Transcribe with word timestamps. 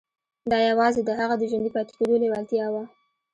دا 0.51 0.57
یوازې 0.69 1.01
د 1.05 1.11
هغه 1.19 1.35
د 1.37 1.43
ژوندي 1.49 1.71
پاتې 1.75 1.91
کېدو 1.97 2.21
لېوالتیا 2.21 2.65
وه 2.73 2.83